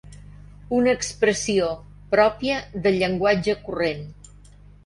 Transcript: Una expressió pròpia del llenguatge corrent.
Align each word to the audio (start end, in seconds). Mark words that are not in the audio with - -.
Una 0.77 0.95
expressió 0.99 1.69
pròpia 2.15 2.57
del 2.87 3.01
llenguatge 3.03 3.59
corrent. 3.69 4.05